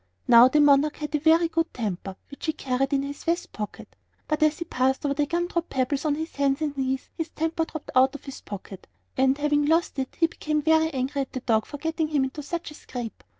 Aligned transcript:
Now 0.27 0.47
the 0.47 0.59
monarch 0.59 0.95
had 0.97 1.13
a 1.13 1.19
very 1.19 1.47
good 1.47 1.71
temper, 1.75 2.15
which 2.31 2.47
he 2.47 2.53
carried 2.53 2.91
in 2.91 3.03
his 3.03 3.23
vest 3.23 3.51
pocket; 3.53 3.95
but 4.27 4.41
as 4.41 4.57
he 4.57 4.65
passed 4.65 5.05
over 5.05 5.13
the 5.13 5.27
gum 5.27 5.45
drop 5.47 5.69
pebbles 5.69 6.05
on 6.05 6.15
his 6.15 6.37
hands 6.37 6.59
and 6.63 6.75
knees 6.75 7.11
this 7.17 7.29
temper 7.29 7.65
dropped 7.65 7.91
out 7.95 8.15
of 8.15 8.25
his 8.25 8.41
pocket, 8.41 8.87
and, 9.15 9.37
having 9.37 9.67
lost 9.67 9.99
it, 9.99 10.15
he 10.19 10.25
became 10.25 10.63
very 10.63 10.91
angry 10.91 11.21
at 11.21 11.33
the 11.33 11.41
dog 11.41 11.67
for 11.67 11.77
getting 11.77 12.07
him 12.07 12.23
into 12.23 12.41
such 12.41 12.71
a 12.71 12.73
scrape. 12.73 13.23